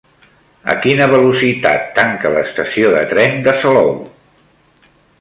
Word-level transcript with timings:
A 0.71 0.73
quina 0.85 1.07
velocitat 1.11 1.85
tanca 1.99 2.33
l'estació 2.39 2.91
de 2.97 3.05
tren 3.15 3.39
de 3.49 3.57
Salou? 3.67 3.95